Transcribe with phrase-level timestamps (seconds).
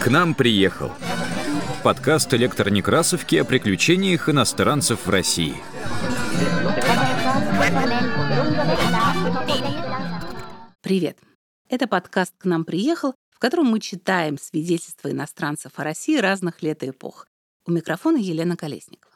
[0.00, 0.92] К нам приехал.
[1.82, 5.56] Подкаст электронекрасовки о приключениях иностранцев в России.
[10.82, 11.18] Привет!
[11.68, 16.82] Это подкаст «К нам приехал», в котором мы читаем свидетельства иностранцев о России разных лет
[16.82, 17.26] и эпох.
[17.66, 19.15] У микрофона Елена Колесникова.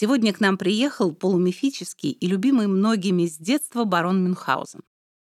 [0.00, 4.80] Сегодня к нам приехал полумифический и любимый многими с детства барон Мюнхгаузен.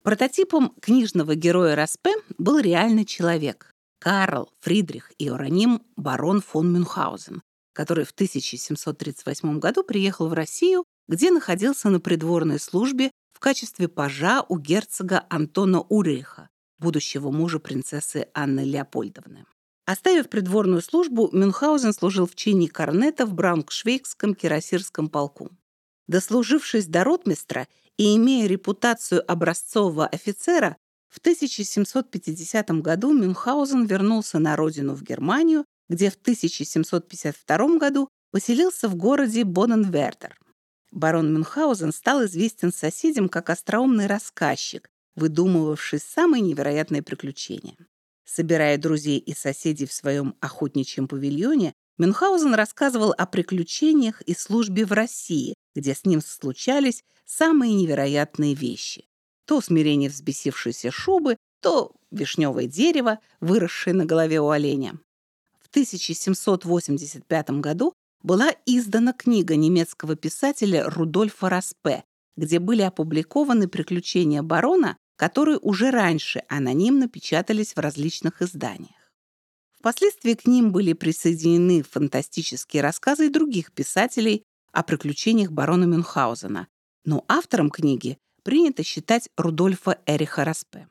[0.02, 7.40] Прототипом книжного героя Распе был реальный человек– Карл Фридрих Иороним барон фон Мюнхгаузен,
[7.72, 14.44] который в 1738 году приехал в Россию, где находился на придворной службе в качестве пажа
[14.46, 19.46] у герцога Антона Уриха, будущего мужа принцессы Анны Леопольдовны.
[19.90, 25.50] Оставив придворную службу, Мюнхгаузен служил в чине корнета в Брауншвейгском кирасирском полку.
[26.06, 27.66] Дослужившись до ротмистра
[27.96, 30.76] и имея репутацию образцового офицера,
[31.08, 38.94] в 1750 году Мюнхгаузен вернулся на родину в Германию, где в 1752 году поселился в
[38.94, 40.38] городе Боденвердер.
[40.92, 47.74] Барон Мюнхгаузен стал известен соседям как остроумный рассказчик, выдумывавший самые невероятные приключения.
[48.32, 54.92] Собирая друзей и соседей в своем охотничьем павильоне, Мюнхгаузен рассказывал о приключениях и службе в
[54.92, 59.08] России, где с ним случались самые невероятные вещи.
[59.46, 65.00] То смирение взбесившейся шубы, то вишневое дерево, выросшее на голове у оленя.
[65.58, 72.04] В 1785 году была издана книга немецкого писателя Рудольфа Распе,
[72.36, 79.12] где были опубликованы приключения барона которые уже раньше анонимно печатались в различных изданиях.
[79.78, 86.68] Впоследствии к ним были присоединены фантастические рассказы других писателей о приключениях барона Мюнхгаузена,
[87.04, 90.88] но автором книги принято считать Рудольфа Эриха Распе.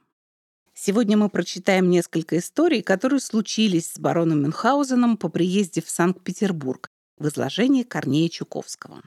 [0.75, 6.87] Сегодня мы прочитаем несколько историй, которые случились с бароном Мюнхгаузеном по приезде в Санкт-Петербург
[7.17, 9.01] в изложении Корнея Чуковского.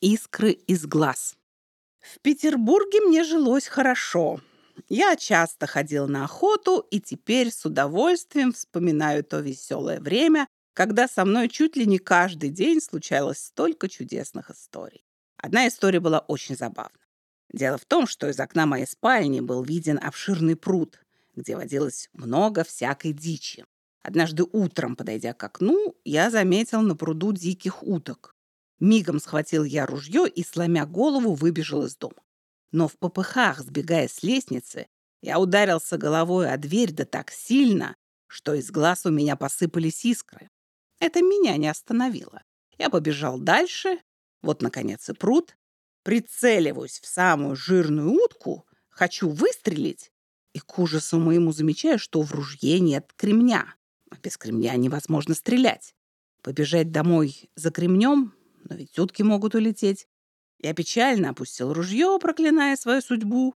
[0.00, 1.34] Искры из глаз.
[2.04, 4.42] В Петербурге мне жилось хорошо.
[4.90, 11.24] Я часто ходил на охоту и теперь с удовольствием вспоминаю то веселое время, когда со
[11.24, 15.02] мной чуть ли не каждый день случалось столько чудесных историй.
[15.38, 16.98] Одна история была очень забавна.
[17.50, 21.00] Дело в том, что из окна моей спальни был виден обширный пруд,
[21.34, 23.64] где водилось много всякой дичи.
[24.02, 28.33] Однажды утром, подойдя к окну, я заметил на пруду диких уток.
[28.84, 32.22] Мигом схватил я ружье и, сломя голову, выбежал из дома.
[32.70, 34.88] Но в попыхах, сбегая с лестницы,
[35.22, 37.96] я ударился головой о дверь да так сильно,
[38.26, 40.50] что из глаз у меня посыпались искры.
[41.00, 42.42] Это меня не остановило.
[42.76, 44.00] Я побежал дальше,
[44.42, 45.56] вот, наконец, и пруд,
[46.02, 50.12] прицеливаюсь в самую жирную утку, хочу выстрелить,
[50.52, 53.76] и к ужасу моему замечаю, что в ружье нет кремня.
[54.10, 55.94] А без кремня невозможно стрелять.
[56.42, 58.34] Побежать домой за кремнем
[58.68, 60.06] но ведь утки могут улететь.
[60.58, 63.54] Я печально опустил ружье, проклиная свою судьбу.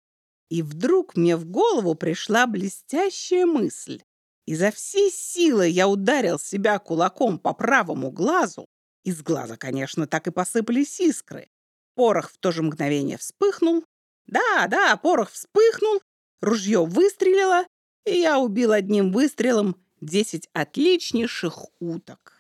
[0.51, 4.03] И вдруг мне в голову пришла блестящая мысль.
[4.47, 8.67] Изо всей силы я ударил себя кулаком по правому глазу.
[9.05, 11.49] Из глаза, конечно, так и посыпались искры.
[11.95, 13.85] Порох в то же мгновение вспыхнул.
[14.27, 16.01] Да, да, порох вспыхнул,
[16.41, 17.65] ружье выстрелило,
[18.05, 22.38] и я убил одним выстрелом десять отличнейших уток.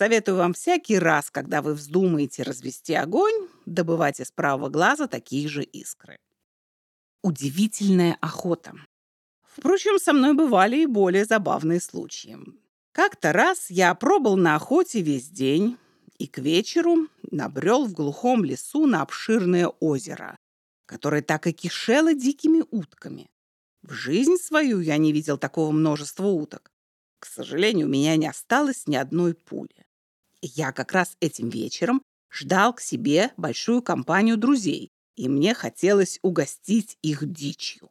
[0.00, 5.62] Советую вам всякий раз, когда вы вздумаете развести огонь, добывать из правого глаза такие же
[5.62, 6.18] искры.
[7.22, 8.72] Удивительная охота.
[9.42, 12.38] Впрочем, со мной бывали и более забавные случаи.
[12.92, 15.76] Как-то раз я пробыл на охоте весь день
[16.16, 20.38] и к вечеру набрел в глухом лесу на обширное озеро,
[20.86, 23.28] которое так и кишело дикими утками.
[23.82, 26.72] В жизнь свою я не видел такого множества уток.
[27.18, 29.79] К сожалению, у меня не осталось ни одной пули.
[30.42, 36.96] Я как раз этим вечером ждал к себе большую компанию друзей, и мне хотелось угостить
[37.02, 37.90] их дичью.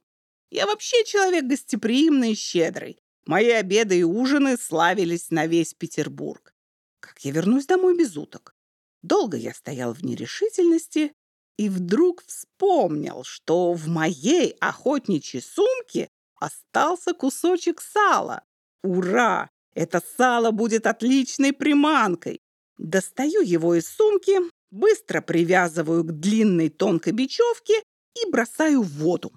[0.50, 3.00] Я вообще человек гостеприимный и щедрый.
[3.26, 6.54] Мои обеды и ужины славились на весь Петербург.
[7.00, 8.56] Как я вернусь домой без уток?
[9.04, 11.14] Долго я стоял в нерешительности
[11.58, 16.10] и вдруг вспомнил, что в моей охотничьей сумке
[16.40, 18.44] остался кусочек сала.
[18.82, 19.50] Ура!
[19.74, 22.40] Это сало будет отличной приманкой.
[22.78, 24.38] Достаю его из сумки,
[24.72, 27.84] быстро привязываю к длинной тонкой бечевке
[28.16, 29.32] и бросаю в воду.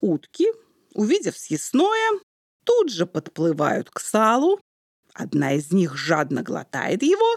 [0.00, 0.46] Утки,
[0.94, 2.20] увидев съестное,
[2.64, 4.60] тут же подплывают к салу.
[5.14, 7.36] Одна из них жадно глотает его,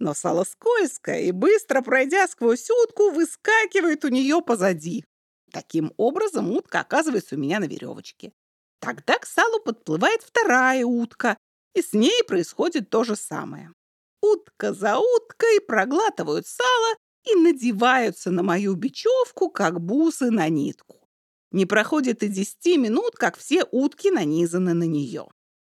[0.00, 5.04] Но сало скользкое и, быстро пройдя сквозь утку, выскакивает у нее позади.
[5.52, 8.32] Таким образом, утка оказывается у меня на веревочке.
[8.80, 11.38] Тогда к салу подплывает вторая утка,
[11.74, 13.72] и с ней происходит то же самое.
[14.20, 16.94] Утка за уткой проглатывают сало
[17.24, 21.08] и надеваются на мою бечевку, как бусы на нитку.
[21.50, 25.28] Не проходит и десяти минут, как все утки нанизаны на нее.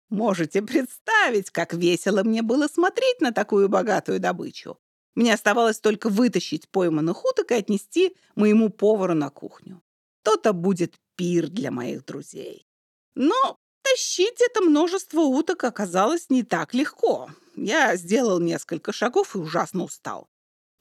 [0.08, 4.78] Можете представить, как весело мне было смотреть на такую богатую добычу.
[5.14, 9.82] Мне оставалось только вытащить пойманных уток и отнести моему повару на кухню.
[10.22, 12.66] То-то будет пир для моих друзей.
[13.14, 13.58] Но
[13.90, 17.28] тащить это множество уток оказалось не так легко.
[17.56, 20.28] Я сделал несколько шагов и ужасно устал.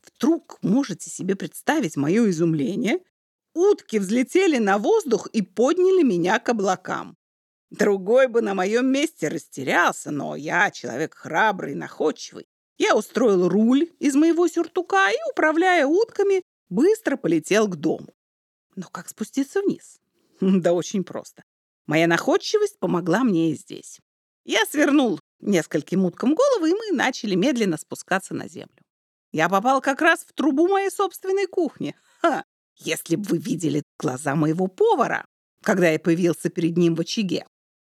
[0.04, 3.00] Вдруг можете себе представить мое изумление?
[3.54, 7.18] Утки взлетели на воздух и подняли меня к облакам.
[7.70, 12.48] Другой бы на моем месте растерялся, но я человек храбрый, находчивый.
[12.78, 18.14] Я устроил руль из моего сюртука и, управляя утками, быстро полетел к дому.
[18.76, 20.00] Но как спуститься вниз?
[20.40, 21.44] Да очень просто.
[21.88, 24.00] Моя находчивость помогла мне и здесь.
[24.44, 28.84] Я свернул нескольким уткам головы, и мы начали медленно спускаться на землю.
[29.32, 31.96] Я попал как раз в трубу моей собственной кухни.
[32.22, 32.44] Ха!
[32.76, 35.26] Если бы вы видели глаза моего повара,
[35.64, 37.46] когда я появился перед ним в очаге.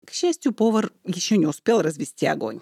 [0.06, 2.60] К счастью, повар еще не успел развести огонь.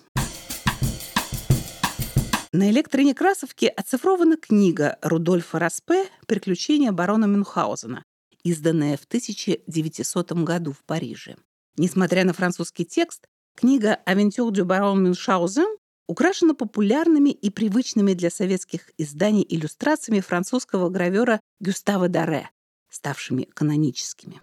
[2.52, 8.04] На электронекрасовке оцифрована книга Рудольфа Распе «Приключения барона Мюнхгаузена»,
[8.44, 11.36] изданная в 1900 году в Париже.
[11.76, 18.90] Несмотря на французский текст, книга «Авентюр дю барон Мюнхгаузен» украшена популярными и привычными для советских
[18.98, 22.50] изданий иллюстрациями французского гравера Гюстава Даре,
[22.90, 24.40] ставшими каноническими.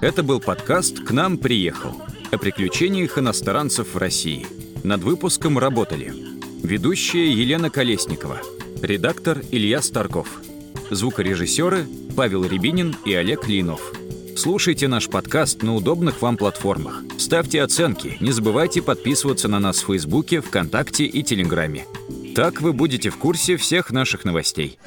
[0.00, 2.00] Это был подкаст «К нам приехал»
[2.30, 4.46] о приключениях иностранцев в России.
[4.84, 6.14] Над выпуском работали
[6.62, 8.40] ведущая Елена Колесникова,
[8.82, 10.40] редактор Илья Старков,
[10.90, 11.86] звукорежиссеры
[12.16, 13.92] Павел Рябинин и Олег Линов.
[14.36, 17.02] Слушайте наш подкаст на удобных вам платформах.
[17.18, 21.86] Ставьте оценки, не забывайте подписываться на нас в Фейсбуке, ВКонтакте и Телеграме.
[22.34, 24.78] Так вы будете в курсе всех наших новостей.